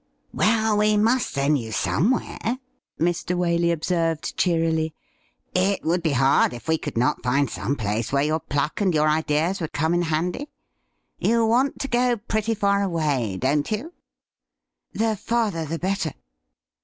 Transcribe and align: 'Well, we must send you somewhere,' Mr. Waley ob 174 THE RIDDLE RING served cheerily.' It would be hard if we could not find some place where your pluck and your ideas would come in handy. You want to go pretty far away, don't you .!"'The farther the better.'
'Well, 0.33 0.79
we 0.79 0.97
must 0.97 1.29
send 1.29 1.59
you 1.59 1.71
somewhere,' 1.71 2.57
Mr. 2.99 3.37
Waley 3.37 3.71
ob 3.71 3.83
174 3.83 3.83
THE 3.83 3.83
RIDDLE 3.83 3.83
RING 3.83 3.83
served 3.83 4.35
cheerily.' 4.35 4.93
It 5.75 5.83
would 5.83 6.01
be 6.01 6.13
hard 6.13 6.53
if 6.55 6.67
we 6.67 6.79
could 6.79 6.97
not 6.97 7.21
find 7.21 7.47
some 7.47 7.75
place 7.75 8.11
where 8.11 8.23
your 8.23 8.39
pluck 8.39 8.81
and 8.81 8.95
your 8.95 9.07
ideas 9.07 9.61
would 9.61 9.73
come 9.73 9.93
in 9.93 10.01
handy. 10.01 10.49
You 11.19 11.45
want 11.45 11.77
to 11.81 11.87
go 11.87 12.17
pretty 12.17 12.55
far 12.55 12.81
away, 12.81 13.37
don't 13.37 13.69
you 13.69 13.93
.!"'The 15.01 15.15
farther 15.15 15.65
the 15.65 15.77
better.' 15.77 16.13